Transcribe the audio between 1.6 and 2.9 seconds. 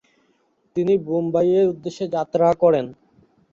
উদ্দেশ্যে যাত্রা করেন।